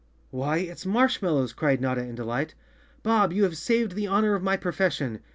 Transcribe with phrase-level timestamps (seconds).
[0.31, 2.55] "Why, it's marshmallows!" cried Notta in delight.
[3.03, 5.19] "Bob, you have saved the honor of my profession.